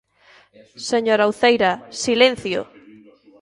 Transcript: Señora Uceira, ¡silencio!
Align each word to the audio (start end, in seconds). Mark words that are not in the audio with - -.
Señora 0.91 1.29
Uceira, 1.33 1.71
¡silencio! 2.03 2.59